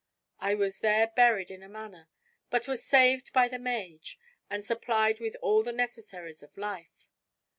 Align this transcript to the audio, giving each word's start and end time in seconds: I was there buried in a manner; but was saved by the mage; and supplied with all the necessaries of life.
I 0.39 0.55
was 0.55 0.79
there 0.79 1.05
buried 1.15 1.51
in 1.51 1.61
a 1.61 1.69
manner; 1.69 2.09
but 2.49 2.67
was 2.67 2.83
saved 2.83 3.31
by 3.33 3.47
the 3.47 3.59
mage; 3.59 4.17
and 4.49 4.65
supplied 4.65 5.19
with 5.19 5.35
all 5.43 5.61
the 5.61 5.71
necessaries 5.71 6.41
of 6.41 6.57
life. 6.57 7.11